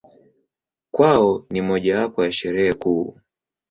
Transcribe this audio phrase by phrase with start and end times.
[0.91, 3.17] Kwao ni mojawapo ya Sherehe kuu.